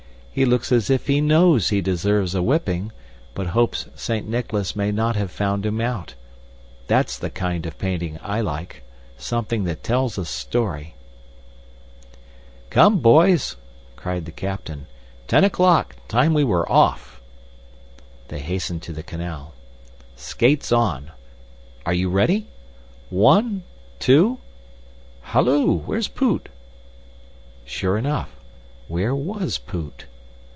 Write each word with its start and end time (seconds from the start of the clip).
He 0.33 0.45
looks 0.45 0.71
as 0.71 0.89
if 0.89 1.07
he 1.07 1.19
KNOWS 1.19 1.69
he 1.71 1.81
deserves 1.81 2.33
a 2.33 2.41
whipping, 2.41 2.93
but 3.33 3.47
hopes 3.47 3.87
Saint 3.95 4.29
Nicholas 4.29 4.77
may 4.77 4.89
not 4.89 5.17
have 5.17 5.29
found 5.29 5.65
him 5.65 5.81
out. 5.81 6.13
That's 6.87 7.19
the 7.19 7.29
kind 7.29 7.65
of 7.65 7.77
painting 7.77 8.17
I 8.23 8.39
like; 8.39 8.81
something 9.17 9.65
that 9.65 9.83
tells 9.83 10.17
a 10.17 10.23
story." 10.23 10.95
"Come, 12.69 12.99
boys!" 12.99 13.57
cried 13.97 14.23
the 14.23 14.31
captain. 14.31 14.87
"Ten 15.27 15.43
o'clock, 15.43 15.97
time 16.07 16.33
we 16.33 16.45
were 16.45 16.71
off!" 16.71 17.21
They 18.29 18.39
hastened 18.39 18.81
to 18.83 18.93
the 18.93 19.03
canal. 19.03 19.53
"Skates 20.15 20.71
on! 20.71 21.11
Are 21.85 21.93
you 21.93 22.09
ready? 22.09 22.47
One, 23.09 23.63
two 23.99 24.37
halloo! 25.23 25.73
Where's 25.73 26.07
Poot?" 26.07 26.47
Sure 27.65 27.97
enough, 27.97 28.33
where 28.87 29.13
WAS 29.13 29.57
Poot? 29.57 30.05